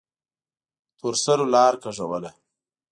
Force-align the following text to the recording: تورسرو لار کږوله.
تورسرو 0.97 1.45
لار 1.53 1.73
کږوله. 1.83 2.31